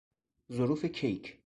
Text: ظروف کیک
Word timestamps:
ظروف 0.51 0.85
کیک 0.95 1.33